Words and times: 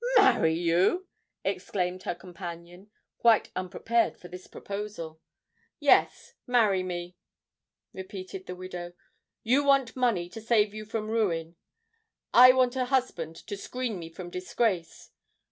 "Marry 0.17 0.55
you!" 0.55 1.07
exclaimed 1.45 2.01
her 2.01 2.15
companion, 2.15 2.89
quite 3.19 3.51
unprepared 3.55 4.17
for 4.17 4.29
this 4.29 4.47
proposal. 4.47 5.21
"Yes—marry 5.79 6.81
me," 6.81 7.17
repeated 7.93 8.47
the 8.47 8.55
widow. 8.55 8.93
"You 9.43 9.63
want 9.63 9.95
money 9.95 10.27
to 10.29 10.41
save 10.41 10.73
you 10.73 10.85
from 10.85 11.11
ruin—I 11.11 12.51
want 12.51 12.75
a 12.75 12.85
husband 12.85 13.35
to 13.45 13.55
screen 13.55 13.99
me 13.99 14.09
from 14.09 14.31
disgrace. 14.31 15.11